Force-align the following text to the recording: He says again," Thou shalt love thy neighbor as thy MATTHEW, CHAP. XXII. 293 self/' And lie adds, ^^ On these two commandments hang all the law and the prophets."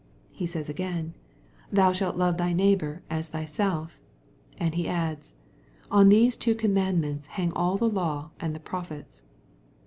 He 0.31 0.47
says 0.47 0.67
again," 0.67 1.13
Thou 1.77 1.91
shalt 1.91 2.15
love 2.15 2.37
thy 2.37 2.53
neighbor 2.53 3.03
as 3.07 3.29
thy 3.29 3.41
MATTHEW, 3.41 3.51
CHAP. 3.51 3.51
XXII. 3.53 4.57
293 4.59 4.63
self/' 4.63 4.67
And 4.67 4.75
lie 4.87 4.91
adds, 4.91 5.33
^^ 5.85 5.87
On 5.91 6.09
these 6.09 6.35
two 6.35 6.55
commandments 6.55 7.27
hang 7.27 7.53
all 7.53 7.77
the 7.77 7.87
law 7.87 8.31
and 8.39 8.55
the 8.55 8.59
prophets." 8.59 9.21